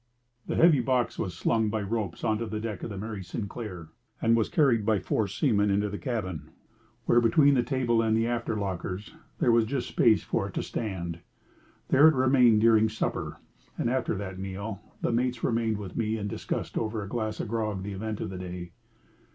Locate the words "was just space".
9.51-10.23